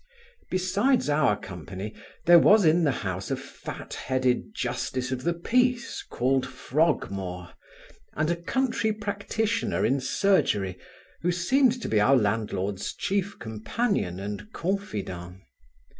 Besides 0.49 1.09
our 1.11 1.37
company, 1.39 1.93
there 2.25 2.39
was 2.39 2.65
in 2.65 2.83
the 2.85 2.91
house 3.05 3.29
a 3.29 3.35
fat 3.35 3.93
headed 3.93 4.51
justice 4.55 5.11
of 5.11 5.21
the 5.21 5.33
peace, 5.35 6.01
called 6.09 6.43
Frogmore, 6.43 7.53
and 8.15 8.31
a 8.31 8.35
country 8.35 8.93
practitioner 8.93 9.85
in 9.85 9.99
surgery, 10.01 10.79
who 11.21 11.31
seemed 11.31 11.79
to 11.83 11.87
be 11.87 11.99
our 12.01 12.17
landlord's 12.17 12.95
chief 12.95 13.37
companion 13.37 14.19
and 14.19 14.51
confidant. 14.53 15.43